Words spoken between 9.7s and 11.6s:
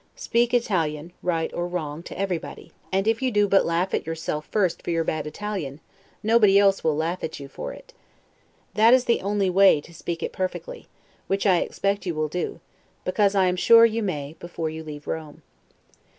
to speak it perfectly; which I